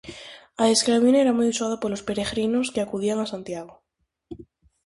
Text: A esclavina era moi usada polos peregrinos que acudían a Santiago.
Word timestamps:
A 0.63 0.65
esclavina 0.75 1.19
era 1.23 1.37
moi 1.37 1.47
usada 1.53 1.81
polos 1.81 2.05
peregrinos 2.07 2.71
que 2.73 2.81
acudían 2.81 3.19
a 3.21 3.29
Santiago. 3.33 3.73